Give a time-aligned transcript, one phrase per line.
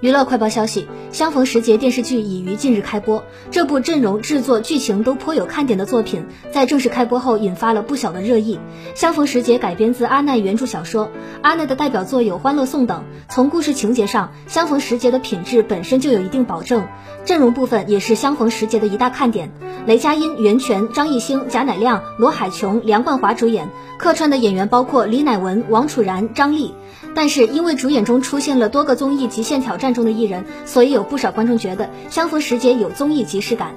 [0.00, 3.24] 娱乐快报消息：相逢时节电视剧已于近日开播。
[3.50, 8.58] 这部阵容、制作、剧情都颇有看点的作品，在正式开播后引发了不小的热议。
[8.94, 11.10] 相逢时节改编自阿奈原著小说，
[11.42, 13.04] 阿奈的代表作有《欢乐颂》等。
[13.28, 16.86] 从故事情节上，相逢时节的品质本身就有一定保证。
[17.24, 19.50] 阵容部分也是相逢时节的一大看点，
[19.86, 26.74] 雷佳音、袁泉、张艺兴、贾乃亮、罗海琼、梁冠华主演，客串的演员包括李乃文、王楚然、张丽。
[27.16, 33.74] 但是因为主演中出现了多个综艺《极限挑战》战中的艺人，所以有不少观众觉得《相逢时节》有综艺即视感。